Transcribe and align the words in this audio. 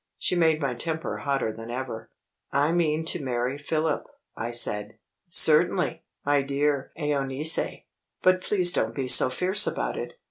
She 0.17 0.35
made 0.35 0.59
my 0.59 0.73
temper 0.73 1.17
hotter 1.17 1.53
than 1.53 1.69
ever. 1.69 2.09
"I 2.51 2.71
mean 2.71 3.05
to 3.05 3.21
marry 3.21 3.59
Philip," 3.59 4.03
I 4.35 4.49
said. 4.49 4.97
"Certainly, 5.29 6.01
my 6.25 6.41
dear 6.41 6.91
Euneece. 6.97 7.83
But 8.23 8.41
please 8.43 8.73
don't 8.73 8.95
be 8.95 9.07
so 9.07 9.29
fierce 9.29 9.67
about 9.67 9.99
it." 9.99 10.15